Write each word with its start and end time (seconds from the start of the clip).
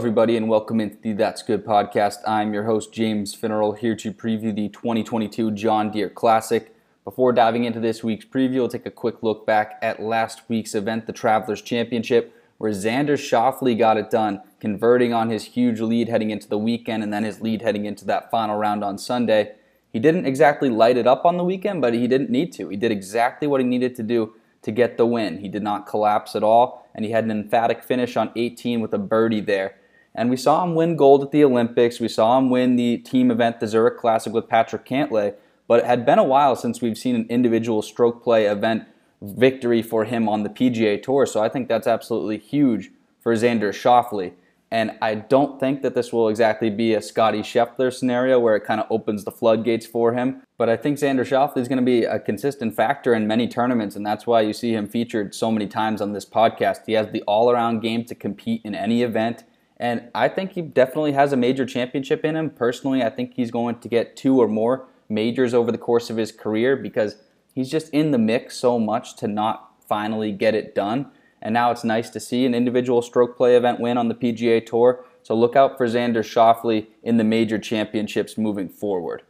Everybody, 0.00 0.38
and 0.38 0.48
welcome 0.48 0.80
into 0.80 0.96
the 0.96 1.12
That's 1.12 1.42
Good 1.42 1.62
podcast. 1.62 2.26
I'm 2.26 2.54
your 2.54 2.64
host, 2.64 2.90
James 2.90 3.34
Finneral, 3.34 3.74
here 3.74 3.94
to 3.96 4.14
preview 4.14 4.56
the 4.56 4.70
2022 4.70 5.50
John 5.50 5.90
Deere 5.90 6.08
Classic. 6.08 6.74
Before 7.04 7.34
diving 7.34 7.64
into 7.64 7.80
this 7.80 8.02
week's 8.02 8.24
preview, 8.24 8.54
we'll 8.54 8.68
take 8.68 8.86
a 8.86 8.90
quick 8.90 9.22
look 9.22 9.44
back 9.44 9.78
at 9.82 10.00
last 10.00 10.40
week's 10.48 10.74
event, 10.74 11.06
the 11.06 11.12
Travelers 11.12 11.60
Championship, 11.60 12.34
where 12.56 12.72
Xander 12.72 13.18
Schauffele 13.18 13.78
got 13.78 13.98
it 13.98 14.08
done, 14.08 14.40
converting 14.58 15.12
on 15.12 15.28
his 15.28 15.44
huge 15.44 15.82
lead 15.82 16.08
heading 16.08 16.30
into 16.30 16.48
the 16.48 16.56
weekend 16.56 17.02
and 17.02 17.12
then 17.12 17.24
his 17.24 17.42
lead 17.42 17.60
heading 17.60 17.84
into 17.84 18.06
that 18.06 18.30
final 18.30 18.56
round 18.56 18.82
on 18.82 18.96
Sunday. 18.96 19.52
He 19.92 19.98
didn't 19.98 20.24
exactly 20.24 20.70
light 20.70 20.96
it 20.96 21.06
up 21.06 21.26
on 21.26 21.36
the 21.36 21.44
weekend, 21.44 21.82
but 21.82 21.92
he 21.92 22.08
didn't 22.08 22.30
need 22.30 22.54
to. 22.54 22.70
He 22.70 22.76
did 22.78 22.90
exactly 22.90 23.46
what 23.46 23.60
he 23.60 23.66
needed 23.66 23.94
to 23.96 24.02
do 24.02 24.32
to 24.62 24.72
get 24.72 24.96
the 24.96 25.04
win. 25.04 25.40
He 25.40 25.48
did 25.48 25.62
not 25.62 25.86
collapse 25.86 26.34
at 26.34 26.42
all, 26.42 26.88
and 26.94 27.04
he 27.04 27.10
had 27.10 27.24
an 27.24 27.30
emphatic 27.30 27.82
finish 27.82 28.16
on 28.16 28.32
18 28.34 28.80
with 28.80 28.94
a 28.94 28.98
birdie 28.98 29.42
there. 29.42 29.74
And 30.14 30.28
we 30.28 30.36
saw 30.36 30.64
him 30.64 30.74
win 30.74 30.96
gold 30.96 31.22
at 31.22 31.30
the 31.30 31.44
Olympics. 31.44 32.00
We 32.00 32.08
saw 32.08 32.36
him 32.38 32.50
win 32.50 32.76
the 32.76 32.98
team 32.98 33.30
event, 33.30 33.60
the 33.60 33.66
Zurich 33.66 33.98
Classic, 33.98 34.32
with 34.32 34.48
Patrick 34.48 34.84
Cantlay. 34.84 35.34
But 35.68 35.80
it 35.80 35.86
had 35.86 36.04
been 36.04 36.18
a 36.18 36.24
while 36.24 36.56
since 36.56 36.80
we've 36.80 36.98
seen 36.98 37.14
an 37.14 37.26
individual 37.30 37.80
stroke 37.80 38.22
play 38.22 38.46
event 38.46 38.84
victory 39.22 39.82
for 39.82 40.04
him 40.04 40.28
on 40.28 40.42
the 40.42 40.48
PGA 40.48 41.00
Tour. 41.02 41.26
So 41.26 41.42
I 41.42 41.48
think 41.48 41.68
that's 41.68 41.86
absolutely 41.86 42.38
huge 42.38 42.90
for 43.20 43.34
Xander 43.34 43.70
Schauffele. 43.70 44.32
And 44.72 44.96
I 45.02 45.16
don't 45.16 45.58
think 45.58 45.82
that 45.82 45.96
this 45.96 46.12
will 46.12 46.28
exactly 46.28 46.70
be 46.70 46.94
a 46.94 47.02
Scottie 47.02 47.42
Scheffler 47.42 47.92
scenario 47.92 48.38
where 48.38 48.54
it 48.54 48.64
kind 48.64 48.80
of 48.80 48.86
opens 48.88 49.24
the 49.24 49.32
floodgates 49.32 49.84
for 49.84 50.12
him. 50.12 50.42
But 50.58 50.68
I 50.68 50.76
think 50.76 50.98
Xander 50.98 51.26
Schauffele 51.26 51.58
is 51.58 51.66
going 51.66 51.78
to 51.78 51.84
be 51.84 52.04
a 52.04 52.20
consistent 52.20 52.76
factor 52.76 53.12
in 53.12 53.26
many 53.26 53.48
tournaments, 53.48 53.96
and 53.96 54.06
that's 54.06 54.28
why 54.28 54.42
you 54.42 54.52
see 54.52 54.72
him 54.74 54.86
featured 54.86 55.34
so 55.34 55.50
many 55.50 55.66
times 55.66 56.00
on 56.00 56.12
this 56.12 56.24
podcast. 56.24 56.86
He 56.86 56.92
has 56.92 57.10
the 57.10 57.22
all 57.22 57.50
around 57.50 57.80
game 57.80 58.04
to 58.04 58.14
compete 58.14 58.62
in 58.64 58.76
any 58.76 59.02
event. 59.02 59.42
And 59.80 60.10
I 60.14 60.28
think 60.28 60.52
he 60.52 60.60
definitely 60.60 61.12
has 61.12 61.32
a 61.32 61.38
major 61.38 61.64
championship 61.64 62.22
in 62.22 62.36
him. 62.36 62.50
Personally, 62.50 63.02
I 63.02 63.08
think 63.08 63.32
he's 63.34 63.50
going 63.50 63.78
to 63.78 63.88
get 63.88 64.14
two 64.14 64.38
or 64.38 64.46
more 64.46 64.86
majors 65.08 65.54
over 65.54 65.72
the 65.72 65.78
course 65.78 66.10
of 66.10 66.18
his 66.18 66.30
career 66.30 66.76
because 66.76 67.16
he's 67.54 67.70
just 67.70 67.88
in 67.88 68.10
the 68.10 68.18
mix 68.18 68.58
so 68.58 68.78
much 68.78 69.16
to 69.16 69.26
not 69.26 69.72
finally 69.88 70.32
get 70.32 70.54
it 70.54 70.74
done. 70.74 71.10
And 71.40 71.54
now 71.54 71.70
it's 71.70 71.82
nice 71.82 72.10
to 72.10 72.20
see 72.20 72.44
an 72.44 72.54
individual 72.54 73.00
stroke 73.00 73.38
play 73.38 73.56
event 73.56 73.80
win 73.80 73.96
on 73.96 74.08
the 74.08 74.14
PGA 74.14 74.64
Tour. 74.64 75.02
So 75.22 75.34
look 75.34 75.56
out 75.56 75.78
for 75.78 75.86
Xander 75.86 76.22
Schauffele 76.22 76.86
in 77.02 77.16
the 77.16 77.24
major 77.24 77.58
championships 77.58 78.36
moving 78.36 78.68
forward. 78.68 79.22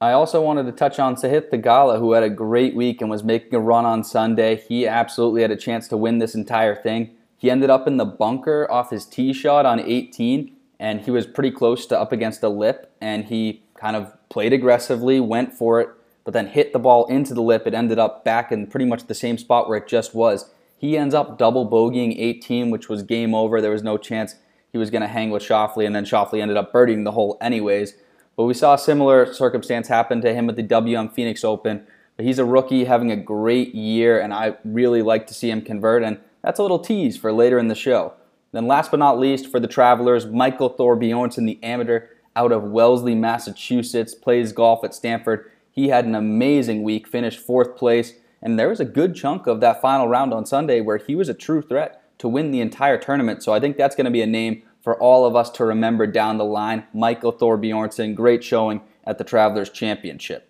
I 0.00 0.12
also 0.12 0.40
wanted 0.40 0.64
to 0.64 0.72
touch 0.72 0.98
on 0.98 1.14
Sahith 1.14 1.50
Theegala, 1.50 1.98
who 1.98 2.12
had 2.12 2.22
a 2.22 2.30
great 2.30 2.74
week 2.74 3.02
and 3.02 3.10
was 3.10 3.22
making 3.22 3.54
a 3.54 3.60
run 3.60 3.84
on 3.84 4.02
Sunday. 4.02 4.56
He 4.56 4.86
absolutely 4.86 5.42
had 5.42 5.50
a 5.50 5.56
chance 5.56 5.88
to 5.88 5.98
win 5.98 6.18
this 6.18 6.34
entire 6.34 6.74
thing. 6.74 7.10
He 7.36 7.50
ended 7.50 7.70
up 7.70 7.86
in 7.86 7.96
the 7.96 8.04
bunker 8.04 8.70
off 8.70 8.90
his 8.90 9.04
tee 9.04 9.32
shot 9.32 9.66
on 9.66 9.80
18, 9.80 10.54
and 10.78 11.00
he 11.00 11.10
was 11.10 11.26
pretty 11.26 11.50
close 11.50 11.86
to 11.86 11.98
up 11.98 12.12
against 12.12 12.40
the 12.40 12.50
lip, 12.50 12.92
and 13.00 13.24
he 13.24 13.62
kind 13.74 13.96
of 13.96 14.12
played 14.28 14.52
aggressively, 14.52 15.20
went 15.20 15.52
for 15.52 15.80
it, 15.80 15.88
but 16.24 16.32
then 16.32 16.46
hit 16.46 16.72
the 16.72 16.78
ball 16.78 17.06
into 17.06 17.34
the 17.34 17.42
lip. 17.42 17.66
It 17.66 17.74
ended 17.74 17.98
up 17.98 18.24
back 18.24 18.50
in 18.50 18.66
pretty 18.66 18.86
much 18.86 19.06
the 19.06 19.14
same 19.14 19.36
spot 19.38 19.68
where 19.68 19.78
it 19.78 19.86
just 19.86 20.14
was. 20.14 20.50
He 20.76 20.96
ends 20.96 21.14
up 21.14 21.38
double 21.38 21.68
bogeying 21.68 22.14
18, 22.18 22.70
which 22.70 22.88
was 22.88 23.02
game 23.02 23.34
over. 23.34 23.60
There 23.60 23.70
was 23.70 23.82
no 23.82 23.96
chance 23.96 24.36
he 24.72 24.78
was 24.78 24.90
going 24.90 25.02
to 25.02 25.08
hang 25.08 25.30
with 25.30 25.42
Schauffele, 25.42 25.86
and 25.86 25.94
then 25.94 26.04
Schauffele 26.04 26.40
ended 26.40 26.56
up 26.56 26.72
birdieing 26.72 27.04
the 27.04 27.12
hole 27.12 27.38
anyways. 27.40 27.94
But 28.36 28.44
we 28.44 28.54
saw 28.54 28.74
a 28.74 28.78
similar 28.78 29.32
circumstance 29.32 29.88
happen 29.88 30.20
to 30.22 30.34
him 30.34 30.48
at 30.48 30.56
the 30.56 30.62
WM 30.62 31.08
Phoenix 31.08 31.44
Open. 31.44 31.86
But 32.16 32.26
he's 32.26 32.38
a 32.38 32.44
rookie 32.44 32.84
having 32.84 33.10
a 33.10 33.16
great 33.16 33.74
year, 33.74 34.20
and 34.20 34.32
I 34.34 34.56
really 34.64 35.02
like 35.02 35.26
to 35.28 35.34
see 35.34 35.50
him 35.50 35.62
convert, 35.62 36.02
and 36.02 36.18
that's 36.44 36.58
a 36.58 36.62
little 36.62 36.78
tease 36.78 37.16
for 37.16 37.32
later 37.32 37.58
in 37.58 37.68
the 37.68 37.74
show. 37.74 38.12
Then 38.52 38.66
last 38.66 38.90
but 38.90 39.00
not 39.00 39.18
least, 39.18 39.50
for 39.50 39.58
the 39.58 39.66
Travelers, 39.66 40.26
Michael 40.26 40.70
Thorbjornsen, 40.70 41.46
the 41.46 41.58
amateur 41.62 42.06
out 42.36 42.52
of 42.52 42.64
Wellesley, 42.64 43.14
Massachusetts, 43.14 44.14
plays 44.14 44.52
golf 44.52 44.84
at 44.84 44.94
Stanford. 44.94 45.50
He 45.70 45.88
had 45.88 46.04
an 46.04 46.14
amazing 46.14 46.82
week, 46.82 47.08
finished 47.08 47.40
fourth 47.40 47.76
place, 47.76 48.12
and 48.42 48.58
there 48.58 48.68
was 48.68 48.78
a 48.78 48.84
good 48.84 49.14
chunk 49.14 49.46
of 49.46 49.60
that 49.60 49.80
final 49.80 50.06
round 50.06 50.34
on 50.34 50.44
Sunday 50.44 50.82
where 50.82 50.98
he 50.98 51.16
was 51.16 51.30
a 51.30 51.34
true 51.34 51.62
threat 51.62 52.02
to 52.18 52.28
win 52.28 52.50
the 52.50 52.60
entire 52.60 52.98
tournament. 52.98 53.42
So 53.42 53.54
I 53.54 53.58
think 53.58 53.76
that's 53.76 53.96
going 53.96 54.04
to 54.04 54.10
be 54.10 54.22
a 54.22 54.26
name 54.26 54.62
for 54.82 55.00
all 55.00 55.24
of 55.24 55.34
us 55.34 55.48
to 55.52 55.64
remember 55.64 56.06
down 56.06 56.36
the 56.36 56.44
line. 56.44 56.84
Michael 56.92 57.32
Thorbjornsen, 57.32 58.14
great 58.14 58.44
showing 58.44 58.82
at 59.04 59.16
the 59.16 59.24
Travelers 59.24 59.70
Championship. 59.70 60.48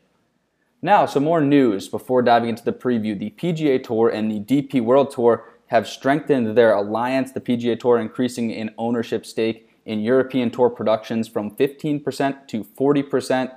Now, 0.82 1.06
some 1.06 1.25
more 1.25 1.41
news 1.41 1.88
before 1.88 2.21
diving 2.21 2.50
into 2.50 2.65
the 2.65 2.72
preview. 2.72 3.19
The 3.19 3.31
PGA 3.31 3.82
Tour 3.82 4.11
and 4.11 4.31
the 4.31 4.41
DP 4.41 4.82
World 4.82 5.11
Tour 5.11 5.53
have 5.74 5.88
strengthened 5.88 6.56
their 6.56 6.72
alliance, 6.72 7.32
the 7.32 7.40
PGA 7.40 7.76
Tour 7.76 7.98
increasing 7.98 8.52
in 8.52 8.72
ownership 8.78 9.26
stake 9.26 9.68
in 9.84 9.98
European 9.98 10.48
Tour 10.48 10.70
productions 10.70 11.26
from 11.26 11.50
15% 11.50 12.46
to 12.46 12.62
40%. 12.62 13.52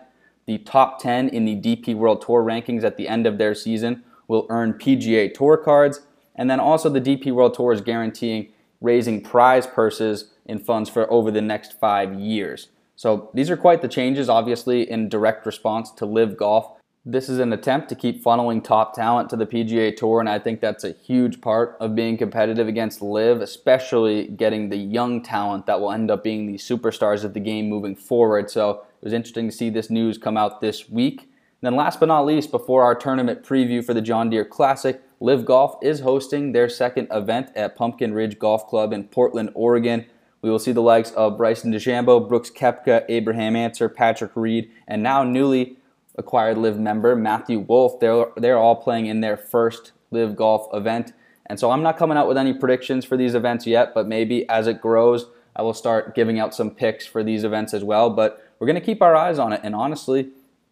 The 0.48 0.58
top 0.58 1.00
10 1.00 1.30
in 1.30 1.46
the 1.46 1.56
DP 1.56 1.94
World 1.94 2.24
Tour 2.24 2.44
rankings 2.44 2.84
at 2.84 2.98
the 2.98 3.08
end 3.08 3.28
of 3.28 3.38
their 3.38 3.54
season 3.54 4.04
will 4.28 4.48
earn 4.50 4.74
PGA 4.74 5.32
Tour 5.32 5.58
cards. 5.58 6.08
And 6.34 6.50
then 6.50 6.60
also 6.60 6.90
the 6.90 7.00
DP 7.00 7.32
World 7.32 7.54
Tour 7.54 7.72
is 7.72 7.82
guaranteeing 7.82 8.52
raising 8.82 9.22
prize 9.22 9.68
purses 9.68 10.32
in 10.48 10.58
funds 10.58 10.90
for 10.90 11.12
over 11.14 11.30
the 11.30 11.42
next 11.42 11.80
five 11.80 12.16
years. 12.16 12.70
So 12.96 13.30
these 13.36 13.52
are 13.52 13.58
quite 13.58 13.84
the 13.84 13.88
changes, 13.88 14.28
obviously, 14.28 14.90
in 14.90 15.08
direct 15.08 15.46
response 15.46 15.92
to 15.92 16.08
LIV 16.08 16.36
Golf. 16.36 16.77
This 17.10 17.30
is 17.30 17.40
an 17.40 17.54
attempt 17.54 17.88
to 17.88 17.96
keep 17.96 18.22
funneling 18.22 18.62
top 18.62 18.94
talent 18.94 19.30
to 19.30 19.38
the 19.38 19.46
PGA 19.46 19.96
Tour, 19.96 20.20
and 20.20 20.28
I 20.28 20.40
think 20.40 20.60
that's 20.60 20.84
a 20.84 20.92
huge 20.92 21.40
part 21.40 21.78
of 21.80 21.96
being 21.96 22.18
competitive 22.18 22.68
against 22.68 23.02
LIV, 23.02 23.40
especially 23.40 24.28
getting 24.28 24.68
the 24.68 24.76
young 24.76 25.24
talent 25.24 25.68
that 25.68 25.80
will 25.80 25.94
end 25.94 26.12
up 26.12 26.22
being 26.22 26.48
the 26.48 26.58
superstars 26.58 27.24
of 27.24 27.34
the 27.34 27.40
game 27.40 27.70
moving 27.70 27.96
forward. 27.96 28.52
So 28.52 28.72
it 28.72 29.06
was 29.06 29.14
interesting 29.14 29.48
to 29.50 29.56
see 29.56 29.70
this 29.70 29.90
news 29.90 30.18
come 30.18 30.36
out 30.36 30.60
this 30.60 30.90
week. 30.90 31.22
And 31.22 31.30
then 31.62 31.78
last 31.78 32.02
but 32.02 32.08
not 32.08 32.26
least, 32.26 32.52
before 32.52 32.84
our 32.84 32.94
tournament 32.94 33.42
preview 33.42 33.82
for 33.82 33.94
the 33.94 34.02
John 34.02 34.30
Deere 34.30 34.44
Classic, 34.44 35.02
LIV 35.22 35.46
Golf 35.46 35.78
is 35.82 36.02
hosting 36.02 36.52
their 36.52 36.68
second 36.68 37.08
event 37.10 37.52
at 37.56 37.78
Pumpkin 37.78 38.14
Ridge 38.14 38.38
Golf 38.38 38.68
Club 38.68 38.92
in 38.92 39.06
Portland, 39.06 39.52
Oregon. 39.54 40.06
We 40.42 40.50
will 40.50 40.60
see 40.60 40.74
the 40.74 40.82
likes 40.82 41.12
of 41.12 41.38
Bryson 41.38 41.72
DeChambeau, 41.72 42.28
Brooks 42.28 42.52
Koepka, 42.52 43.06
Abraham 43.08 43.56
Ancer, 43.56 43.88
Patrick 43.88 44.32
Reed, 44.36 44.70
and 44.90 45.02
now 45.02 45.24
newly 45.24 45.78
acquired 46.18 46.58
LIV 46.58 46.80
member 46.80 47.16
Matthew 47.16 47.60
Wolff. 47.60 48.00
They're, 48.00 48.28
they're 48.38 48.58
all 48.58 48.76
playing 48.76 49.06
in 49.06 49.22
their 49.22 49.38
first 49.38 49.92
LIV 50.12 50.36
Golf 50.36 50.68
event. 50.74 51.14
And 51.46 51.60
so 51.60 51.72
I'm 51.72 51.84
not 51.84 51.98
coming 51.98 52.18
out 52.18 52.28
with 52.28 52.38
any 52.38 52.54
predictions 52.54 53.06
for 53.06 53.16
these 53.18 53.36
events 53.36 53.66
yet, 53.66 53.94
but 53.94 54.08
maybe 54.08 54.48
as 54.50 54.68
it 54.68 54.82
grows, 54.82 55.28
I 55.56 55.62
will 55.62 55.74
start 55.74 56.14
giving 56.14 56.40
out 56.40 56.54
some 56.54 56.72
picks 56.72 57.06
for 57.06 57.24
these 57.24 57.44
events 57.44 57.74
as 57.74 57.84
well. 57.84 58.10
But 58.10 58.44
we're 58.60 58.68
going 58.68 58.76
to 58.80 58.86
keep 58.86 59.02
our 59.02 59.16
eyes 59.16 59.40
on 59.40 59.54
it. 59.54 59.62
And 59.64 59.74
honestly, 59.74 60.30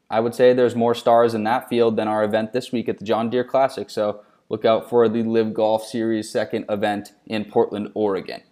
I 0.10 0.20
would 0.20 0.36
say 0.36 0.54
there's 0.54 0.76
more 0.76 0.94
stars 0.94 1.34
in 1.34 1.44
that 1.46 1.70
field 1.70 1.96
than 1.96 2.08
our 2.08 2.24
event 2.24 2.54
this 2.54 2.72
week 2.72 2.90
at 2.90 3.00
the 3.00 3.06
John 3.06 3.30
Deere 3.30 3.44
Classic. 3.44 3.90
So 3.90 4.22
look 4.50 4.66
out 4.66 4.90
for 4.90 5.08
the 5.10 5.24
LIV 5.24 5.54
Golf 5.54 5.86
Series 5.86 6.30
second 6.30 6.66
event 6.70 7.14
in 7.26 7.46
Portland, 7.46 7.92
Oregon. 7.94 8.44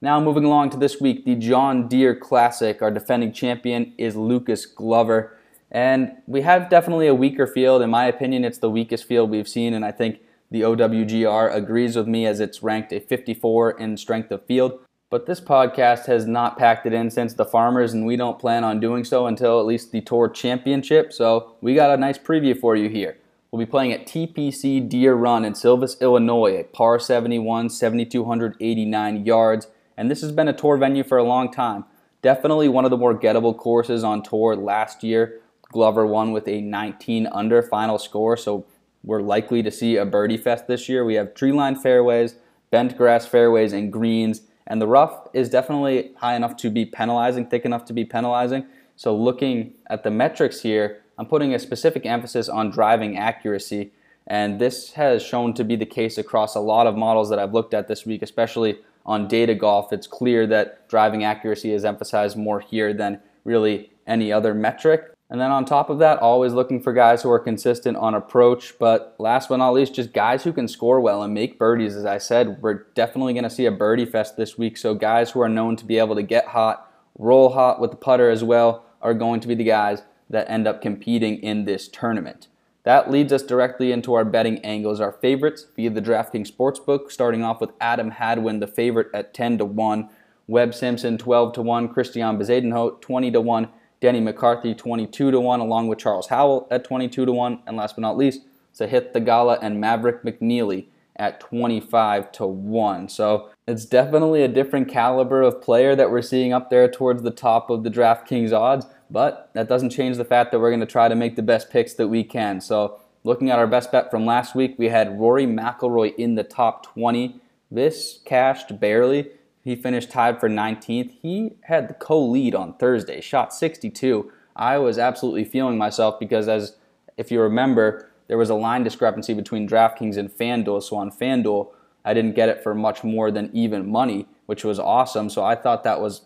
Now, 0.00 0.20
moving 0.20 0.44
along 0.44 0.70
to 0.70 0.76
this 0.76 1.00
week, 1.00 1.24
the 1.24 1.36
John 1.36 1.86
Deere 1.86 2.16
Classic. 2.16 2.82
Our 2.82 2.90
defending 2.90 3.32
champion 3.32 3.92
is 3.96 4.16
Lucas 4.16 4.66
Glover. 4.66 5.38
And 5.72 6.12
we 6.26 6.42
have 6.42 6.68
definitely 6.68 7.08
a 7.08 7.14
weaker 7.14 7.46
field. 7.46 7.82
In 7.82 7.90
my 7.90 8.04
opinion, 8.04 8.44
it's 8.44 8.58
the 8.58 8.70
weakest 8.70 9.04
field 9.04 9.30
we've 9.30 9.48
seen. 9.48 9.72
And 9.72 9.84
I 9.84 9.90
think 9.90 10.20
the 10.50 10.60
OWGR 10.60 11.52
agrees 11.52 11.96
with 11.96 12.06
me 12.06 12.26
as 12.26 12.38
it's 12.38 12.62
ranked 12.62 12.92
a 12.92 13.00
54 13.00 13.72
in 13.80 13.96
strength 13.96 14.30
of 14.30 14.44
field. 14.44 14.78
But 15.08 15.26
this 15.26 15.40
podcast 15.40 16.06
has 16.06 16.26
not 16.26 16.58
packed 16.58 16.86
it 16.86 16.92
in 16.92 17.10
since 17.10 17.34
the 17.34 17.44
Farmers, 17.44 17.92
and 17.92 18.06
we 18.06 18.16
don't 18.16 18.38
plan 18.38 18.64
on 18.64 18.80
doing 18.80 19.04
so 19.04 19.26
until 19.26 19.60
at 19.60 19.66
least 19.66 19.92
the 19.92 20.00
Tour 20.00 20.28
Championship. 20.28 21.12
So 21.12 21.56
we 21.60 21.74
got 21.74 21.90
a 21.90 21.98
nice 21.98 22.16
preview 22.16 22.58
for 22.58 22.76
you 22.76 22.88
here. 22.88 23.18
We'll 23.50 23.60
be 23.60 23.70
playing 23.70 23.92
at 23.92 24.06
TPC 24.06 24.88
Deer 24.88 25.12
Run 25.12 25.44
in 25.44 25.54
Silvis, 25.54 26.00
Illinois, 26.00 26.60
a 26.60 26.64
par 26.64 26.98
71, 26.98 27.68
7,289 27.68 29.26
yards. 29.26 29.66
And 29.98 30.10
this 30.10 30.22
has 30.22 30.32
been 30.32 30.48
a 30.48 30.54
tour 30.54 30.78
venue 30.78 31.04
for 31.04 31.18
a 31.18 31.24
long 31.24 31.52
time. 31.52 31.84
Definitely 32.22 32.70
one 32.70 32.86
of 32.86 32.90
the 32.90 32.96
more 32.96 33.18
gettable 33.18 33.54
courses 33.54 34.02
on 34.02 34.22
tour 34.22 34.56
last 34.56 35.04
year. 35.04 35.41
Glover 35.72 36.06
won 36.06 36.30
with 36.30 36.46
a 36.46 36.60
19 36.60 37.26
under 37.32 37.62
final 37.62 37.98
score, 37.98 38.36
so 38.36 38.64
we're 39.02 39.22
likely 39.22 39.62
to 39.64 39.70
see 39.70 39.96
a 39.96 40.04
birdie 40.04 40.36
fest 40.36 40.68
this 40.68 40.88
year. 40.88 41.04
We 41.04 41.14
have 41.14 41.34
tree 41.34 41.50
lined 41.50 41.82
fairways, 41.82 42.36
bent 42.70 42.96
grass 42.96 43.26
fairways, 43.26 43.72
and 43.72 43.92
greens 43.92 44.42
and 44.66 44.80
the 44.80 44.86
rough 44.86 45.28
is 45.32 45.48
definitely 45.50 46.12
high 46.16 46.36
enough 46.36 46.56
to 46.58 46.70
be 46.70 46.84
penalizing, 46.84 47.46
thick 47.46 47.64
enough 47.64 47.84
to 47.86 47.92
be 47.92 48.04
penalizing. 48.04 48.66
So 48.96 49.16
looking 49.16 49.74
at 49.88 50.04
the 50.04 50.10
metrics 50.10 50.60
here, 50.60 51.02
I'm 51.18 51.26
putting 51.26 51.54
a 51.54 51.58
specific 51.58 52.06
emphasis 52.06 52.48
on 52.48 52.70
driving 52.70 53.16
accuracy. 53.18 53.92
And 54.26 54.60
this 54.60 54.92
has 54.92 55.22
shown 55.22 55.52
to 55.54 55.64
be 55.64 55.76
the 55.76 55.86
case 55.86 56.16
across 56.16 56.54
a 56.54 56.60
lot 56.60 56.86
of 56.86 56.96
models 56.96 57.28
that 57.30 57.38
I've 57.38 57.52
looked 57.52 57.74
at 57.74 57.88
this 57.88 58.06
week, 58.06 58.22
especially 58.22 58.78
on 59.04 59.26
data 59.26 59.54
golf. 59.54 59.92
It's 59.92 60.06
clear 60.06 60.46
that 60.46 60.88
driving 60.88 61.24
accuracy 61.24 61.72
is 61.72 61.84
emphasized 61.84 62.36
more 62.36 62.60
here 62.60 62.94
than 62.94 63.20
really 63.44 63.90
any 64.06 64.32
other 64.32 64.54
metric. 64.54 65.11
And 65.32 65.40
then 65.40 65.50
on 65.50 65.64
top 65.64 65.88
of 65.88 65.98
that, 66.00 66.18
always 66.18 66.52
looking 66.52 66.78
for 66.78 66.92
guys 66.92 67.22
who 67.22 67.30
are 67.30 67.38
consistent 67.38 67.96
on 67.96 68.14
approach. 68.14 68.74
But 68.78 69.16
last 69.18 69.48
but 69.48 69.56
not 69.56 69.72
least, 69.72 69.94
just 69.94 70.12
guys 70.12 70.44
who 70.44 70.52
can 70.52 70.68
score 70.68 71.00
well 71.00 71.22
and 71.22 71.32
make 71.32 71.58
birdies. 71.58 71.96
As 71.96 72.04
I 72.04 72.18
said, 72.18 72.60
we're 72.60 72.84
definitely 72.94 73.32
going 73.32 73.44
to 73.44 73.50
see 73.50 73.64
a 73.64 73.70
birdie 73.70 74.04
fest 74.04 74.36
this 74.36 74.58
week. 74.58 74.76
So 74.76 74.94
guys 74.94 75.30
who 75.30 75.40
are 75.40 75.48
known 75.48 75.76
to 75.76 75.86
be 75.86 75.96
able 75.96 76.16
to 76.16 76.22
get 76.22 76.48
hot, 76.48 76.86
roll 77.18 77.48
hot 77.48 77.80
with 77.80 77.92
the 77.92 77.96
putter 77.96 78.28
as 78.28 78.44
well, 78.44 78.84
are 79.00 79.14
going 79.14 79.40
to 79.40 79.48
be 79.48 79.54
the 79.54 79.64
guys 79.64 80.02
that 80.28 80.50
end 80.50 80.68
up 80.68 80.82
competing 80.82 81.38
in 81.38 81.64
this 81.64 81.88
tournament. 81.88 82.48
That 82.82 83.10
leads 83.10 83.32
us 83.32 83.42
directly 83.42 83.90
into 83.90 84.12
our 84.12 84.26
betting 84.26 84.58
angles. 84.58 85.00
Our 85.00 85.12
favorites 85.12 85.64
via 85.74 85.88
the 85.88 86.02
DraftKings 86.02 86.52
Sportsbook, 86.52 87.10
starting 87.10 87.42
off 87.42 87.58
with 87.58 87.70
Adam 87.80 88.10
Hadwin, 88.10 88.60
the 88.60 88.66
favorite 88.66 89.08
at 89.14 89.32
10 89.32 89.56
to 89.56 89.64
1, 89.64 90.10
Webb 90.46 90.74
Simpson 90.74 91.16
12 91.16 91.54
to 91.54 91.62
1, 91.62 91.88
Christian 91.88 92.38
Bezuidenhout 92.38 93.00
20 93.00 93.30
to 93.30 93.40
1, 93.40 93.68
Denny 94.02 94.20
McCarthy 94.20 94.74
22 94.74 95.30
to 95.30 95.40
1, 95.40 95.60
along 95.60 95.86
with 95.86 96.00
Charles 96.00 96.26
Howell 96.26 96.66
at 96.72 96.82
22 96.82 97.24
to 97.24 97.32
1, 97.32 97.62
and 97.68 97.76
last 97.76 97.94
but 97.94 98.02
not 98.02 98.18
least, 98.18 98.40
Sahith 98.74 99.12
Theegala 99.12 99.60
and 99.62 99.80
Maverick 99.80 100.24
McNealy 100.24 100.86
at 101.14 101.38
25 101.38 102.32
to 102.32 102.44
1. 102.44 103.08
So 103.08 103.50
it's 103.68 103.84
definitely 103.84 104.42
a 104.42 104.48
different 104.48 104.88
caliber 104.88 105.40
of 105.42 105.62
player 105.62 105.94
that 105.94 106.10
we're 106.10 106.20
seeing 106.20 106.52
up 106.52 106.68
there 106.68 106.90
towards 106.90 107.22
the 107.22 107.30
top 107.30 107.70
of 107.70 107.84
the 107.84 107.90
DraftKings 107.90 108.52
odds, 108.52 108.86
but 109.08 109.50
that 109.54 109.68
doesn't 109.68 109.90
change 109.90 110.16
the 110.16 110.24
fact 110.24 110.50
that 110.50 110.58
we're 110.58 110.70
going 110.70 110.80
to 110.80 110.86
try 110.86 111.06
to 111.06 111.14
make 111.14 111.36
the 111.36 111.42
best 111.42 111.70
picks 111.70 111.94
that 111.94 112.08
we 112.08 112.24
can. 112.24 112.60
So 112.60 112.98
looking 113.22 113.50
at 113.50 113.60
our 113.60 113.68
best 113.68 113.92
bet 113.92 114.10
from 114.10 114.26
last 114.26 114.56
week, 114.56 114.74
we 114.78 114.88
had 114.88 115.16
Rory 115.16 115.46
McIlroy 115.46 116.12
in 116.16 116.34
the 116.34 116.42
top 116.42 116.92
20. 116.92 117.40
This 117.70 118.18
cashed 118.24 118.80
barely. 118.80 119.30
He 119.62 119.76
finished 119.76 120.10
tied 120.10 120.40
for 120.40 120.48
19th. 120.48 121.12
He 121.22 121.52
had 121.62 121.88
the 121.88 121.94
co-lead 121.94 122.54
on 122.54 122.74
Thursday, 122.74 123.20
shot 123.20 123.54
62. 123.54 124.30
I 124.56 124.78
was 124.78 124.98
absolutely 124.98 125.44
feeling 125.44 125.78
myself 125.78 126.18
because, 126.18 126.48
as 126.48 126.76
if 127.16 127.30
you 127.30 127.40
remember, 127.40 128.10
there 128.26 128.38
was 128.38 128.50
a 128.50 128.54
line 128.54 128.82
discrepancy 128.82 129.34
between 129.34 129.68
DraftKings 129.68 130.16
and 130.16 130.30
FanDuel. 130.30 130.82
So 130.82 130.96
on 130.96 131.10
FanDuel, 131.10 131.68
I 132.04 132.12
didn't 132.12 132.34
get 132.34 132.48
it 132.48 132.62
for 132.62 132.74
much 132.74 133.04
more 133.04 133.30
than 133.30 133.50
even 133.52 133.90
money, 133.90 134.26
which 134.46 134.64
was 134.64 134.78
awesome. 134.78 135.30
So 135.30 135.44
I 135.44 135.54
thought 135.54 135.84
that 135.84 136.00
was 136.00 136.22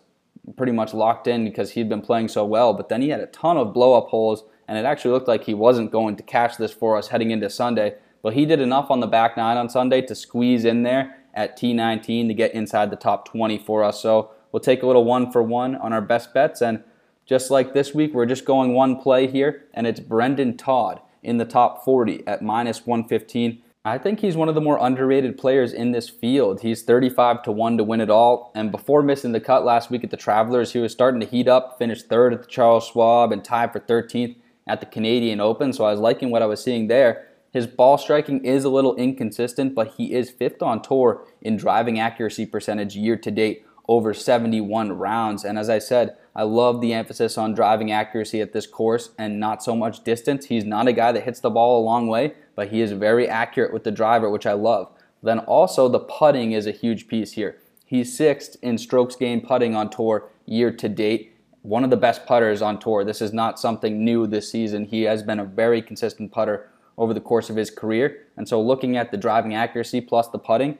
pretty 0.56 0.72
much 0.72 0.94
locked 0.94 1.26
in 1.26 1.44
because 1.44 1.72
he'd 1.72 1.88
been 1.88 2.00
playing 2.00 2.28
so 2.28 2.44
well. 2.44 2.72
But 2.72 2.88
then 2.88 3.02
he 3.02 3.10
had 3.10 3.20
a 3.20 3.26
ton 3.26 3.58
of 3.58 3.74
blow 3.74 3.94
up 3.94 4.08
holes, 4.08 4.44
and 4.66 4.78
it 4.78 4.84
actually 4.84 5.10
looked 5.10 5.28
like 5.28 5.44
he 5.44 5.54
wasn't 5.54 5.92
going 5.92 6.16
to 6.16 6.22
cash 6.22 6.56
this 6.56 6.72
for 6.72 6.96
us 6.96 7.08
heading 7.08 7.30
into 7.30 7.50
Sunday. 7.50 7.96
But 8.22 8.32
he 8.32 8.46
did 8.46 8.60
enough 8.60 8.90
on 8.90 9.00
the 9.00 9.06
back 9.06 9.36
nine 9.36 9.56
on 9.56 9.68
Sunday 9.68 10.00
to 10.02 10.14
squeeze 10.14 10.64
in 10.64 10.82
there 10.84 11.16
at 11.36 11.56
T19 11.56 12.26
to 12.26 12.34
get 12.34 12.54
inside 12.54 12.90
the 12.90 12.96
top 12.96 13.28
20 13.28 13.58
for 13.58 13.84
us. 13.84 14.00
So 14.00 14.30
we'll 14.50 14.60
take 14.60 14.82
a 14.82 14.86
little 14.86 15.04
one 15.04 15.30
for 15.30 15.42
one 15.42 15.76
on 15.76 15.92
our 15.92 16.00
best 16.00 16.34
bets. 16.34 16.60
And 16.60 16.82
just 17.26 17.50
like 17.50 17.74
this 17.74 17.94
week, 17.94 18.14
we're 18.14 18.26
just 18.26 18.44
going 18.44 18.72
one 18.72 18.96
play 18.96 19.26
here, 19.26 19.66
and 19.74 19.86
it's 19.86 20.00
Brendon 20.00 20.56
Todd 20.56 21.00
in 21.22 21.38
the 21.38 21.44
top 21.44 21.84
40 21.84 22.26
at 22.26 22.40
minus 22.40 22.86
115. 22.86 23.62
I 23.84 23.98
think 23.98 24.18
he's 24.18 24.36
one 24.36 24.48
of 24.48 24.56
the 24.56 24.60
more 24.60 24.78
underrated 24.80 25.38
players 25.38 25.72
in 25.72 25.92
this 25.92 26.08
field. 26.08 26.60
He's 26.62 26.82
35 26.82 27.42
to 27.44 27.52
1 27.52 27.76
to 27.78 27.84
win 27.84 28.00
it 28.00 28.10
all. 28.10 28.50
And 28.54 28.72
before 28.72 29.02
missing 29.02 29.32
the 29.32 29.40
cut 29.40 29.64
last 29.64 29.90
week 29.90 30.02
at 30.02 30.10
the 30.10 30.16
Travelers, 30.16 30.72
he 30.72 30.80
was 30.80 30.90
starting 30.90 31.20
to 31.20 31.26
heat 31.26 31.46
up, 31.46 31.78
finished 31.78 32.08
third 32.08 32.32
at 32.32 32.42
the 32.42 32.48
Charles 32.48 32.88
Schwab, 32.88 33.30
and 33.30 33.44
tied 33.44 33.72
for 33.72 33.78
13th 33.78 34.36
at 34.66 34.80
the 34.80 34.86
Canadian 34.86 35.40
Open. 35.40 35.72
So 35.72 35.84
I 35.84 35.92
was 35.92 36.00
liking 36.00 36.30
what 36.30 36.42
I 36.42 36.46
was 36.46 36.62
seeing 36.62 36.88
there. 36.88 37.25
His 37.52 37.66
ball 37.66 37.96
striking 37.98 38.44
is 38.44 38.64
a 38.64 38.68
little 38.68 38.94
inconsistent, 38.96 39.74
but 39.74 39.94
he 39.96 40.12
is 40.12 40.30
fifth 40.30 40.62
on 40.62 40.82
tour 40.82 41.24
in 41.40 41.56
driving 41.56 41.98
accuracy 41.98 42.46
percentage 42.46 42.96
year 42.96 43.16
to 43.16 43.30
date, 43.30 43.64
over 43.88 44.12
71 44.12 44.92
rounds. 44.92 45.44
And 45.44 45.58
as 45.58 45.68
I 45.68 45.78
said, 45.78 46.16
I 46.34 46.42
love 46.42 46.80
the 46.80 46.92
emphasis 46.92 47.38
on 47.38 47.54
driving 47.54 47.90
accuracy 47.90 48.40
at 48.40 48.52
this 48.52 48.66
course 48.66 49.10
and 49.16 49.40
not 49.40 49.62
so 49.62 49.76
much 49.76 50.04
distance. 50.04 50.46
He's 50.46 50.64
not 50.64 50.88
a 50.88 50.92
guy 50.92 51.12
that 51.12 51.22
hits 51.22 51.40
the 51.40 51.50
ball 51.50 51.80
a 51.80 51.84
long 51.84 52.08
way, 52.08 52.34
but 52.54 52.68
he 52.68 52.80
is 52.80 52.92
very 52.92 53.28
accurate 53.28 53.72
with 53.72 53.84
the 53.84 53.90
driver, 53.90 54.28
which 54.28 54.46
I 54.46 54.52
love. 54.52 54.90
Then 55.22 55.38
also 55.40 55.88
the 55.88 56.00
putting 56.00 56.52
is 56.52 56.66
a 56.66 56.72
huge 56.72 57.08
piece 57.08 57.32
here. 57.32 57.58
He's 57.84 58.16
sixth 58.16 58.56
in 58.62 58.78
strokes 58.78 59.16
gained 59.16 59.44
putting 59.44 59.74
on 59.74 59.90
tour 59.90 60.28
year 60.44 60.72
to 60.72 60.88
date. 60.88 61.32
One 61.62 61.84
of 61.84 61.90
the 61.90 61.96
best 61.96 62.26
putters 62.26 62.62
on 62.62 62.78
tour. 62.78 63.04
This 63.04 63.22
is 63.22 63.32
not 63.32 63.58
something 63.58 64.04
new 64.04 64.26
this 64.26 64.50
season. 64.50 64.84
He 64.84 65.02
has 65.02 65.22
been 65.22 65.40
a 65.40 65.44
very 65.44 65.80
consistent 65.80 66.32
putter 66.32 66.68
over 66.98 67.12
the 67.12 67.20
course 67.20 67.50
of 67.50 67.56
his 67.56 67.70
career. 67.70 68.24
And 68.36 68.48
so 68.48 68.60
looking 68.60 68.96
at 68.96 69.10
the 69.10 69.16
driving 69.16 69.54
accuracy 69.54 70.00
plus 70.00 70.28
the 70.28 70.38
putting, 70.38 70.78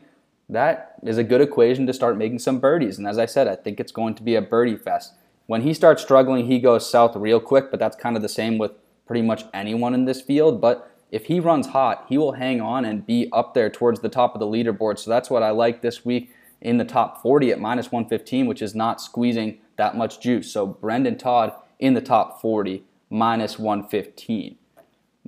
that 0.49 0.97
is 1.03 1.19
a 1.19 1.25
good 1.25 1.41
equation 1.41 1.87
to 1.87 1.93
start 1.93 2.17
making 2.17 2.39
some 2.39 2.61
birdies. 2.61 2.99
And 2.99 3.07
as 3.07 3.19
I 3.19 3.27
said, 3.27 3.49
I 3.49 3.57
think 3.57 3.81
it's 3.81 3.93
going 3.93 4.15
to 4.15 4.23
be 4.23 4.35
a 4.35 4.43
birdie 4.43 4.77
fest. 4.77 5.15
When 5.47 5.63
he 5.63 5.75
starts 5.75 6.03
struggling, 6.03 6.47
he 6.47 6.59
goes 6.59 6.89
south 6.89 7.17
real 7.17 7.41
quick, 7.41 7.71
but 7.71 7.81
that's 7.81 7.97
kind 7.97 8.17
of 8.17 8.23
the 8.23 8.29
same 8.29 8.59
with 8.59 8.73
pretty 9.07 9.23
much 9.23 9.45
anyone 9.55 9.95
in 9.95 10.05
this 10.05 10.21
field. 10.21 10.61
But 10.61 10.91
if 11.11 11.27
he 11.27 11.39
runs 11.41 11.69
hot, 11.69 12.07
he 12.09 12.19
will 12.19 12.33
hang 12.33 12.61
on 12.61 12.85
and 12.85 13.07
be 13.07 13.29
up 13.33 13.55
there 13.55 13.71
towards 13.71 14.01
the 14.01 14.09
top 14.09 14.35
of 14.35 14.41
the 14.41 14.47
leaderboard. 14.47 14.99
So 14.99 15.11
that's 15.11 15.31
what 15.31 15.43
I 15.43 15.51
like 15.51 15.83
this 15.83 16.05
week 16.05 16.33
in 16.61 16.79
the 16.79 16.85
top 16.85 17.23
40 17.23 17.53
at 17.53 17.61
minus 17.61 17.93
115, 17.93 18.47
which 18.47 18.63
is 18.63 18.75
not 18.75 19.01
squeezing 19.01 19.59
that 19.77 19.97
much 19.97 20.21
juice. 20.21 20.51
So 20.51 20.67
Brendon 20.67 21.17
Todd 21.17 21.53
in 21.79 21.95
the 21.95 22.01
top 22.01 22.41
40, 22.41 22.83
minus 23.11 23.59
115. 23.59 24.57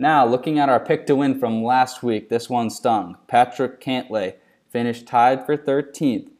Now, 0.00 0.24
looking 0.24 0.60
at 0.60 0.68
our 0.68 0.78
pick 0.78 1.06
to 1.06 1.16
win 1.16 1.40
from 1.40 1.64
last 1.64 2.04
week, 2.04 2.28
this 2.28 2.48
one 2.48 2.70
stung. 2.70 3.16
Patrick 3.26 3.80
Cantlay 3.80 4.34
finished 4.70 5.08
tied 5.08 5.44
for 5.44 5.56
13th. 5.56 6.30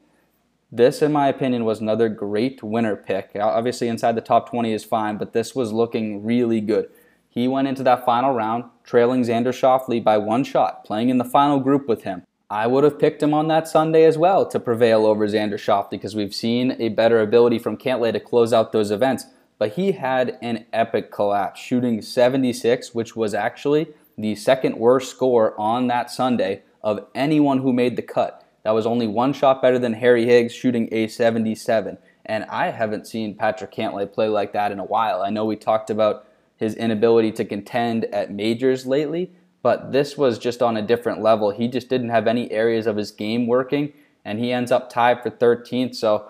This, 0.70 1.02
in 1.02 1.10
my 1.10 1.26
opinion, 1.26 1.64
was 1.64 1.80
another 1.80 2.08
great 2.08 2.62
winner 2.62 2.94
pick. 2.94 3.32
Obviously, 3.34 3.88
inside 3.88 4.14
the 4.14 4.20
top 4.20 4.48
20 4.48 4.72
is 4.72 4.84
fine, 4.84 5.16
but 5.16 5.32
this 5.32 5.56
was 5.56 5.72
looking 5.72 6.24
really 6.24 6.60
good. 6.60 6.88
He 7.28 7.48
went 7.48 7.66
into 7.66 7.82
that 7.82 8.04
final 8.04 8.32
round 8.32 8.62
trailing 8.84 9.24
Xander 9.24 9.46
Schauffele 9.46 10.04
by 10.04 10.18
one 10.18 10.44
shot, 10.44 10.84
playing 10.84 11.08
in 11.08 11.18
the 11.18 11.24
final 11.24 11.58
group 11.58 11.88
with 11.88 12.04
him. 12.04 12.22
I 12.48 12.68
would 12.68 12.84
have 12.84 13.00
picked 13.00 13.24
him 13.24 13.34
on 13.34 13.48
that 13.48 13.66
Sunday 13.66 14.04
as 14.04 14.16
well 14.16 14.46
to 14.46 14.60
prevail 14.60 15.04
over 15.04 15.26
Xander 15.26 15.54
Schauffele 15.54 15.90
because 15.90 16.14
we've 16.14 16.34
seen 16.34 16.76
a 16.78 16.90
better 16.90 17.20
ability 17.20 17.58
from 17.58 17.76
Cantlay 17.76 18.12
to 18.12 18.20
close 18.20 18.52
out 18.52 18.70
those 18.70 18.92
events 18.92 19.24
but 19.58 19.72
he 19.72 19.92
had 19.92 20.38
an 20.40 20.66
epic 20.72 21.10
collapse, 21.10 21.60
shooting 21.60 22.00
76, 22.00 22.94
which 22.94 23.16
was 23.16 23.34
actually 23.34 23.88
the 24.16 24.34
second 24.34 24.76
worst 24.78 25.10
score 25.10 25.58
on 25.60 25.86
that 25.88 26.10
Sunday 26.10 26.62
of 26.82 27.06
anyone 27.14 27.58
who 27.58 27.72
made 27.72 27.96
the 27.96 28.02
cut. 28.02 28.44
That 28.64 28.72
was 28.72 28.86
only 28.86 29.06
one 29.06 29.32
shot 29.32 29.62
better 29.62 29.78
than 29.78 29.94
Harry 29.94 30.26
Higgs, 30.26 30.52
shooting 30.52 30.88
a 30.92 31.08
77. 31.08 31.98
And 32.26 32.44
I 32.44 32.70
haven't 32.70 33.06
seen 33.06 33.34
Patrick 33.34 33.72
Cantlay 33.72 34.12
play 34.12 34.28
like 34.28 34.52
that 34.52 34.72
in 34.72 34.78
a 34.78 34.84
while. 34.84 35.22
I 35.22 35.30
know 35.30 35.44
we 35.44 35.56
talked 35.56 35.90
about 35.90 36.26
his 36.56 36.74
inability 36.74 37.32
to 37.32 37.44
contend 37.44 38.04
at 38.06 38.32
majors 38.32 38.86
lately, 38.86 39.30
but 39.62 39.92
this 39.92 40.18
was 40.18 40.38
just 40.38 40.60
on 40.60 40.76
a 40.76 40.82
different 40.82 41.22
level. 41.22 41.50
He 41.50 41.68
just 41.68 41.88
didn't 41.88 42.10
have 42.10 42.26
any 42.26 42.50
areas 42.50 42.86
of 42.86 42.96
his 42.96 43.10
game 43.10 43.46
working, 43.46 43.92
and 44.24 44.38
he 44.38 44.52
ends 44.52 44.70
up 44.70 44.90
tied 44.90 45.22
for 45.22 45.30
13th. 45.30 45.94
So 45.94 46.28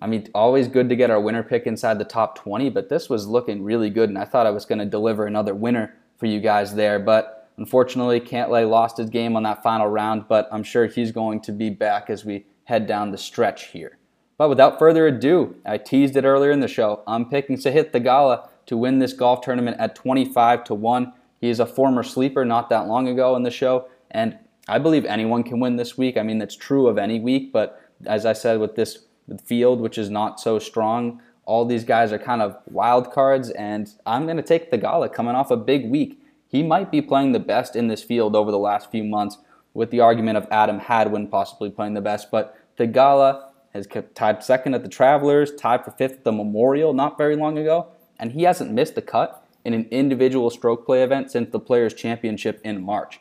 I 0.00 0.06
mean, 0.06 0.28
always 0.34 0.68
good 0.68 0.88
to 0.88 0.96
get 0.96 1.10
our 1.10 1.20
winner 1.20 1.42
pick 1.42 1.66
inside 1.66 1.98
the 1.98 2.04
top 2.04 2.36
20, 2.36 2.70
but 2.70 2.88
this 2.88 3.08
was 3.08 3.26
looking 3.26 3.62
really 3.62 3.90
good, 3.90 4.08
and 4.08 4.18
I 4.18 4.24
thought 4.24 4.46
I 4.46 4.50
was 4.50 4.64
going 4.64 4.80
to 4.80 4.84
deliver 4.84 5.26
another 5.26 5.54
winner 5.54 5.94
for 6.16 6.26
you 6.26 6.40
guys 6.40 6.74
there. 6.74 6.98
But 6.98 7.48
unfortunately, 7.56 8.20
Cantlay 8.20 8.68
lost 8.68 8.96
his 8.96 9.08
game 9.08 9.36
on 9.36 9.44
that 9.44 9.62
final 9.62 9.86
round, 9.86 10.26
but 10.28 10.48
I'm 10.50 10.64
sure 10.64 10.86
he's 10.86 11.12
going 11.12 11.40
to 11.42 11.52
be 11.52 11.70
back 11.70 12.10
as 12.10 12.24
we 12.24 12.46
head 12.64 12.86
down 12.86 13.12
the 13.12 13.18
stretch 13.18 13.66
here. 13.66 13.98
But 14.36 14.48
without 14.48 14.80
further 14.80 15.06
ado, 15.06 15.56
I 15.64 15.78
teased 15.78 16.16
it 16.16 16.24
earlier 16.24 16.50
in 16.50 16.60
the 16.60 16.68
show. 16.68 17.02
I'm 17.06 17.28
picking 17.28 17.56
Sahith 17.56 17.92
Theegala 17.92 18.48
to 18.66 18.76
win 18.76 18.98
this 18.98 19.12
golf 19.12 19.42
tournament 19.42 19.76
at 19.78 19.94
25 19.94 20.64
to 20.64 20.74
1. 20.74 21.12
He 21.40 21.50
is 21.50 21.60
a 21.60 21.66
former 21.66 22.02
sleeper 22.02 22.44
not 22.44 22.68
that 22.70 22.88
long 22.88 23.06
ago 23.06 23.36
in 23.36 23.44
the 23.44 23.50
show, 23.50 23.88
and 24.10 24.38
I 24.66 24.78
believe 24.78 25.04
anyone 25.04 25.44
can 25.44 25.60
win 25.60 25.76
this 25.76 25.96
week. 25.96 26.16
I 26.16 26.22
mean, 26.22 26.38
that's 26.38 26.56
true 26.56 26.88
of 26.88 26.98
any 26.98 27.20
week, 27.20 27.52
but 27.52 27.80
as 28.06 28.26
I 28.26 28.32
said 28.32 28.58
with 28.58 28.74
this 28.74 29.04
the 29.28 29.38
field, 29.38 29.80
which 29.80 29.98
is 29.98 30.10
not 30.10 30.40
so 30.40 30.58
strong. 30.58 31.20
All 31.44 31.64
these 31.64 31.84
guys 31.84 32.12
are 32.12 32.18
kind 32.18 32.42
of 32.42 32.56
wild 32.66 33.12
cards, 33.12 33.50
and 33.50 33.90
I'm 34.06 34.24
going 34.24 34.36
to 34.36 34.42
take 34.42 34.70
Theegala 34.70 35.12
coming 35.12 35.34
off 35.34 35.50
a 35.50 35.56
big 35.56 35.90
week. 35.90 36.20
He 36.48 36.62
might 36.62 36.90
be 36.90 37.02
playing 37.02 37.32
the 37.32 37.40
best 37.40 37.76
in 37.76 37.88
this 37.88 38.02
field 38.02 38.36
over 38.36 38.50
the 38.50 38.58
last 38.58 38.90
few 38.90 39.04
months, 39.04 39.38
with 39.74 39.90
the 39.90 40.00
argument 40.00 40.38
of 40.38 40.46
Adam 40.50 40.78
Hadwin 40.78 41.26
possibly 41.26 41.68
playing 41.68 41.94
the 41.94 42.00
best. 42.00 42.30
But 42.30 42.56
Theegala 42.78 43.48
has 43.74 43.88
tied 44.14 44.42
second 44.42 44.74
at 44.74 44.82
the 44.82 44.88
Travelers, 44.88 45.52
tied 45.54 45.84
for 45.84 45.90
fifth 45.90 46.12
at 46.12 46.24
the 46.24 46.32
Memorial 46.32 46.94
not 46.94 47.18
very 47.18 47.34
long 47.34 47.58
ago, 47.58 47.88
and 48.18 48.32
he 48.32 48.44
hasn't 48.44 48.70
missed 48.70 48.94
the 48.94 49.02
cut 49.02 49.44
in 49.64 49.74
an 49.74 49.88
individual 49.90 50.48
stroke 50.48 50.86
play 50.86 51.02
event 51.02 51.30
since 51.30 51.50
the 51.50 51.58
Players' 51.58 51.94
Championship 51.94 52.60
in 52.64 52.82
March. 52.82 53.20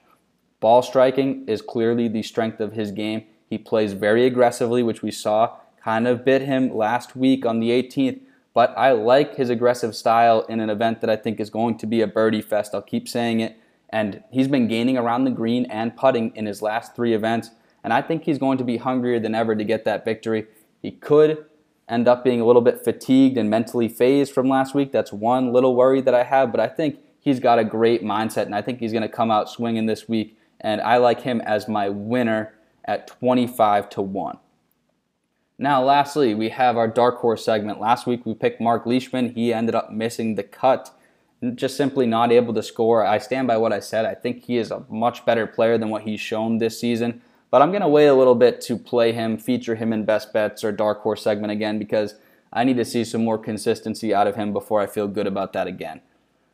Ball 0.60 0.82
striking 0.82 1.46
is 1.48 1.62
clearly 1.62 2.08
the 2.08 2.24
strength 2.24 2.60
of 2.60 2.74
his 2.74 2.92
game. 2.92 3.26
He 3.50 3.58
plays 3.58 3.94
very 3.94 4.26
aggressively, 4.26 4.84
which 4.84 5.02
we 5.02 5.12
saw 5.12 5.58
kind 5.84 6.08
of 6.08 6.24
bit 6.24 6.44
him 6.44 6.74
last 6.74 7.16
week 7.16 7.46
on 7.46 7.60
the 7.60 7.70
18th, 7.70 8.22
but 8.54 8.74
I 8.78 8.92
like 8.92 9.36
his 9.36 9.50
aggressive 9.50 9.96
style 9.96 10.42
in 10.48 10.60
an 10.60 10.70
event 10.70 11.02
that 11.02 11.10
I 11.10 11.16
think 11.16 11.40
is 11.40 11.50
going 11.50 11.78
to 11.80 11.88
be 11.88 12.02
a 12.02 12.08
birdie 12.08 12.42
fest. 12.42 12.74
I'll 12.74 12.82
keep 12.82 13.08
saying 13.08 13.40
it. 13.40 13.58
And 13.90 14.24
he's 14.32 14.48
been 14.48 14.68
gaining 14.68 14.98
around 14.98 15.26
the 15.26 15.32
green 15.32 15.66
and 15.66 15.96
putting 15.96 16.36
in 16.36 16.46
his 16.46 16.62
last 16.62 16.96
three 16.96 17.14
events, 17.14 17.52
and 17.84 17.92
I 17.94 18.02
think 18.02 18.24
he's 18.24 18.38
going 18.38 18.58
to 18.58 18.64
be 18.64 18.78
hungrier 18.78 19.20
than 19.20 19.36
ever 19.36 19.56
to 19.56 19.64
get 19.64 19.86
that 19.86 20.06
victory. 20.06 20.48
He 20.82 20.92
could 20.92 21.46
end 21.90 22.08
up 22.08 22.24
being 22.24 22.40
a 22.40 22.46
little 22.46 22.62
bit 22.62 22.84
fatigued 22.84 23.38
and 23.38 23.50
mentally 23.50 23.90
fazed 23.90 24.34
from 24.34 24.48
last 24.48 24.74
week. 24.74 24.92
That's 24.92 25.12
one 25.12 25.52
little 25.52 25.76
worry 25.76 26.02
that 26.02 26.16
I 26.16 26.24
have, 26.24 26.52
but 26.52 26.60
I 26.60 26.68
think 26.68 27.00
he's 27.20 27.40
got 27.40 27.60
a 27.60 27.64
great 27.64 28.04
mindset, 28.04 28.46
and 28.46 28.56
I 28.56 28.62
think 28.62 28.80
he's 28.80 28.94
going 28.94 29.04
to 29.04 29.10
come 29.10 29.30
out 29.30 29.50
swinging 29.50 29.86
this 29.86 30.08
week. 30.08 30.38
And 30.62 30.80
I 30.82 30.98
like 30.98 31.22
him 31.22 31.42
as 31.42 31.68
my 31.68 31.90
winner 31.90 32.54
at 32.86 33.08
25 33.08 33.90
to 33.92 34.02
1. 34.02 34.38
Now, 35.64 35.82
lastly, 35.82 36.36
we 36.36 36.50
have 36.50 36.76
our 36.76 36.90
dark 36.90 37.20
horse 37.20 37.46
segment. 37.46 37.80
Last 37.80 38.06
week 38.06 38.26
we 38.26 38.34
picked 38.34 38.60
Mark 38.60 38.86
Leishman. 38.86 39.30
He 39.34 39.54
ended 39.54 39.76
up 39.76 39.94
missing 39.94 40.36
the 40.36 40.44
cut, 40.44 40.94
just 41.56 41.78
simply 41.78 42.06
not 42.06 42.34
able 42.34 42.54
to 42.56 42.62
score. 42.62 43.06
I 43.06 43.18
stand 43.18 43.48
by 43.48 43.56
what 43.56 43.72
I 43.72 43.80
said. 43.80 44.04
I 44.04 44.14
think 44.14 44.44
he 44.44 44.58
is 44.58 44.72
a 44.72 44.84
much 44.90 45.26
better 45.26 45.48
player 45.48 45.78
than 45.78 45.88
what 45.88 46.02
he's 46.02 46.20
shown 46.20 46.58
this 46.58 46.78
season. 46.78 47.22
But 47.50 47.62
I'm 47.62 47.70
going 47.70 47.82
to 47.82 47.88
wait 47.88 48.08
a 48.08 48.14
little 48.14 48.36
bit 48.36 48.60
to 48.64 48.78
play 48.78 49.14
him, 49.14 49.38
feature 49.38 49.76
him 49.76 49.94
in 49.94 50.04
best 50.04 50.34
bets 50.34 50.66
or 50.66 50.74
dark 50.74 51.00
horse 51.00 51.24
segment 51.24 51.54
again 51.54 51.80
because 51.80 52.16
I 52.52 52.66
need 52.66 52.76
to 52.76 52.84
see 52.84 53.06
some 53.06 53.24
more 53.24 53.38
consistency 53.38 54.14
out 54.14 54.28
of 54.28 54.36
him 54.36 54.52
before 54.52 54.82
I 54.82 54.86
feel 54.86 55.08
good 55.08 55.28
about 55.28 55.54
that 55.54 55.68
again. 55.68 56.02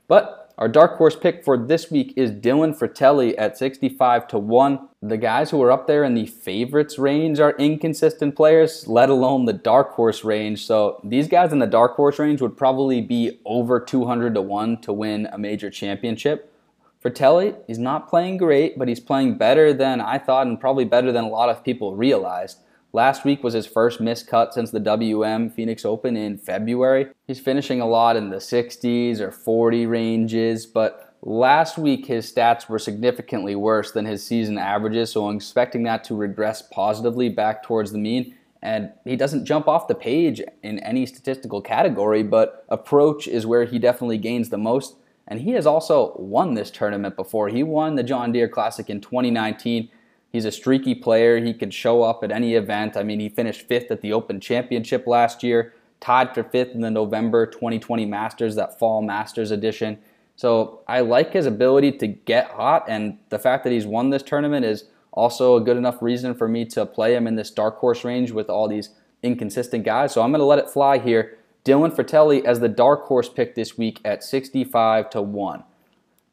But 0.08 0.49
our 0.60 0.68
dark 0.68 0.98
horse 0.98 1.16
pick 1.16 1.42
for 1.46 1.58
this 1.58 1.90
week 1.90 2.14
is 2.18 2.32
Dylan 2.32 2.78
Frittelli 2.78 3.34
at 3.38 3.58
65 3.58 4.28
to 4.28 4.38
1. 4.38 4.90
The 5.02 5.16
guys 5.18 5.52
who 5.52 5.64
are 5.64 5.72
up 5.72 5.88
there 5.88 6.04
in 6.04 6.16
the 6.16 6.26
favorites 6.26 7.00
range 7.00 7.40
are 7.40 7.56
inconsistent 7.58 8.36
players, 8.36 8.86
let 8.86 9.10
alone 9.10 9.46
the 9.46 9.54
dark 9.54 9.94
horse 9.94 10.26
range. 10.26 10.66
So 10.66 11.00
these 11.02 11.30
guys 11.30 11.54
in 11.54 11.60
the 11.60 11.66
dark 11.66 11.96
horse 11.96 12.20
range 12.20 12.42
would 12.42 12.58
probably 12.58 13.00
be 13.00 13.40
over 13.46 13.80
200 13.80 14.36
to 14.36 14.42
1 14.42 14.82
to 14.82 14.92
win 14.92 15.30
a 15.32 15.38
major 15.38 15.70
championship. 15.70 16.54
Frittelli, 17.02 17.56
he's 17.66 17.80
not 17.80 18.10
playing 18.10 18.36
great, 18.36 18.78
but 18.78 18.90
he's 18.90 19.00
playing 19.00 19.38
better 19.38 19.72
than 19.72 20.02
I 20.02 20.18
thought 20.18 20.46
and 20.46 20.60
probably 20.60 20.84
better 20.84 21.14
than 21.14 21.24
a 21.24 21.30
lot 21.30 21.48
of 21.48 21.64
people 21.64 21.96
realized. 21.96 22.60
Last 22.92 23.24
week 23.24 23.44
was 23.44 23.54
his 23.54 23.68
first 23.68 24.02
missed 24.02 24.26
cut 24.26 24.52
since 24.56 24.72
the 24.72 24.80
WM 24.80 25.52
Phoenix 25.52 25.86
Open 25.86 26.18
in 26.18 26.40
February. 26.40 27.08
He's 27.28 27.40
finishing 27.40 27.82
a 27.82 27.88
lot 27.88 28.16
in 28.16 28.32
the 28.32 28.38
60s 28.38 29.20
or 29.20 29.32
40 29.32 29.86
ranges, 29.86 30.66
but 30.66 31.16
last 31.22 31.78
week 31.78 32.08
his 32.08 32.32
stats 32.32 32.68
were 32.68 32.80
significantly 32.80 33.54
worse 33.54 33.92
than 33.92 34.06
his 34.06 34.26
season 34.26 34.58
averages, 34.58 35.12
so 35.12 35.28
I'm 35.28 35.36
expecting 35.36 35.84
that 35.84 36.04
to 36.06 36.16
regress 36.16 36.64
positively 36.64 37.30
back 37.30 37.62
towards 37.62 37.92
the 37.92 38.00
mean. 38.00 38.36
And 38.64 38.92
he 39.06 39.16
doesn't 39.16 39.46
jump 39.46 39.68
off 39.68 39.88
the 39.88 39.94
page 39.94 40.42
in 40.64 40.80
any 40.80 41.06
statistical 41.06 41.62
category, 41.62 42.24
but 42.24 42.66
approach 42.70 43.28
is 43.28 43.46
where 43.46 43.66
he 43.66 43.78
definitely 43.78 44.18
gains 44.18 44.50
the 44.50 44.58
most. 44.58 44.96
And 45.28 45.42
he 45.42 45.52
has 45.52 45.68
also 45.68 46.16
won 46.18 46.56
this 46.56 46.72
tournament 46.72 47.16
before. 47.16 47.50
He 47.50 47.62
won 47.62 47.96
the 47.96 48.04
John 48.04 48.32
Deere 48.32 48.50
Classic 48.50 48.90
in 48.90 49.00
2019 49.00 49.90
He's 50.32 50.46
a 50.46 50.52
streaky 50.52 50.96
player. 50.96 51.44
He 51.44 51.54
can 51.54 51.72
show 51.72 52.04
up 52.04 52.24
at 52.24 52.32
any 52.32 52.54
event. 52.54 52.96
I 52.96 53.04
mean, 53.04 53.20
he 53.20 53.30
finished 53.30 53.68
fifth 53.68 53.92
at 53.92 54.02
the 54.02 54.14
Open 54.14 54.40
Championship 54.40 55.08
last 55.08 55.44
year, 55.44 55.74
tied 56.00 56.34
for 56.34 56.44
fifth 56.44 56.76
in 56.76 56.82
the 56.82 56.92
November 56.92 57.46
2020 57.46 58.06
Masters, 58.06 58.56
that 58.56 58.78
fall 58.78 59.02
Masters 59.02 59.52
edition. 59.52 59.98
So 60.36 60.82
I 60.88 61.02
like 61.02 61.34
his 61.34 61.46
ability 61.46 61.94
to 61.94 62.08
get 62.08 62.52
hot, 62.52 62.86
and 62.88 63.18
the 63.30 63.40
fact 63.40 63.64
that 63.64 63.74
he's 63.74 63.86
won 63.86 64.10
this 64.10 64.24
tournament 64.24 64.66
is 64.66 64.86
also 65.12 65.58
a 65.58 65.62
good 65.62 65.76
enough 65.76 66.02
reason 66.02 66.34
for 66.34 66.48
me 66.48 66.64
to 66.66 66.86
play 66.86 67.16
him 67.16 67.28
in 67.28 67.36
this 67.36 67.52
dark 67.52 67.78
horse 67.80 68.06
range 68.06 68.32
with 68.32 68.50
all 68.50 68.68
these 68.68 68.90
inconsistent 69.22 69.84
guys. 69.84 70.14
So 70.14 70.22
I'm 70.22 70.32
going 70.32 70.40
to 70.40 70.46
let 70.46 70.60
it 70.60 70.70
fly 70.70 71.00
here. 71.00 71.38
Dylan 71.66 71.94
Frittelli 71.94 72.46
as 72.46 72.60
the 72.60 72.70
dark 72.70 73.06
horse 73.06 73.28
pick 73.28 73.56
this 73.56 73.78
week 73.78 74.00
at 74.06 74.24
65 74.24 75.10
to 75.10 75.22
1. 75.22 75.64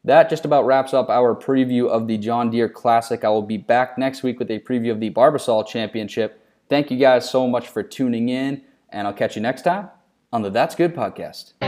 That 0.07 0.29
just 0.29 0.45
about 0.45 0.65
wraps 0.65 0.93
up 0.93 1.09
our 1.09 1.35
preview 1.35 1.89
of 1.89 2.07
the 2.07 2.17
John 2.17 2.49
Deere 2.49 2.69
Classic. 2.69 3.25
I 3.25 3.29
will 3.29 3.41
be 3.41 3.57
back 3.57 3.97
next 3.97 4.23
week 4.23 4.39
with 4.39 4.49
a 4.49 4.59
preview 4.59 4.89
of 4.91 5.01
the 5.01 5.09
Barbasol 5.09 5.67
Championship. 5.67 6.41
Thank 6.69 6.89
you 6.89 6.97
guys 6.97 7.29
so 7.29 7.45
much 7.45 7.67
for 7.67 7.83
tuning 7.83 8.29
in, 8.29 8.61
and 8.89 9.05
I'll 9.05 9.13
catch 9.13 9.35
you 9.35 9.41
next 9.41 9.63
time 9.63 9.89
on 10.31 10.43
the 10.43 10.49
That's 10.49 10.75
Good 10.75 10.95
podcast. 10.95 11.66